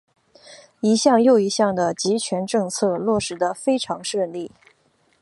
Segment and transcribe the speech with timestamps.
[0.79, 4.49] 一项又一项的极权政策落实得非常顺利。